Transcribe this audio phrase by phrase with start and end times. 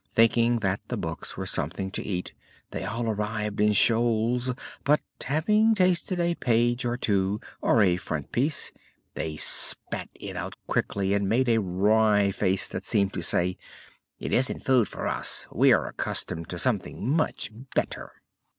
[0.11, 2.33] Thinking that the books were something to eat
[2.71, 4.51] they all arrived in shoals,
[4.83, 8.71] but, having tasted a page or two, or a frontispiece,
[9.13, 13.57] they spat it quickly out and made a wry face that seemed to say:
[14.17, 18.11] "It isn't food for us; we are accustomed to something much better!"